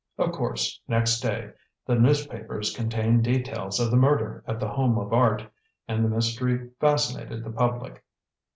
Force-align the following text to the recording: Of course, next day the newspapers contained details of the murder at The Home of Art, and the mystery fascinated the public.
Of 0.17 0.31
course, 0.31 0.81
next 0.87 1.19
day 1.19 1.51
the 1.85 1.93
newspapers 1.93 2.75
contained 2.75 3.23
details 3.23 3.79
of 3.79 3.91
the 3.91 3.97
murder 3.97 4.43
at 4.47 4.59
The 4.59 4.67
Home 4.69 4.97
of 4.97 5.13
Art, 5.13 5.45
and 5.87 6.03
the 6.03 6.09
mystery 6.09 6.71
fascinated 6.79 7.43
the 7.43 7.51
public. 7.51 8.03